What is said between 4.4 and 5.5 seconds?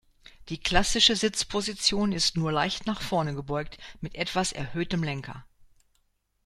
erhöhtem Lenker.